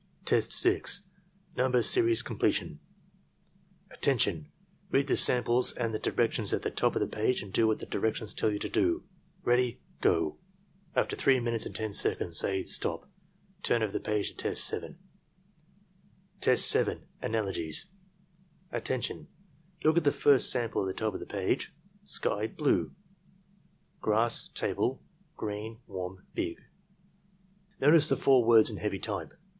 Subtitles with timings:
[0.25, 1.03] Test 6.—
[1.55, 2.79] Number Series Completion
[3.91, 4.51] "Attention!
[4.89, 7.77] Read the samples and the directions at the top of the page and do what
[7.77, 9.03] the directions tell you to do.—
[9.45, 10.39] ^Ready— Go!"
[10.95, 13.07] After 3 minutes and 10 seconds, say" STOP!
[13.61, 14.97] Turn over the page to test 7."
[16.39, 17.85] Test 7.— Analogies
[18.71, 19.27] "Attention!
[19.83, 21.75] Look at the first sample at the top of the page:
[22.05, 22.95] Sky— blue::
[24.01, 24.99] grass— table,
[25.37, 26.57] green, warm, big.
[27.79, 29.35] "Notice the four words in heavy type.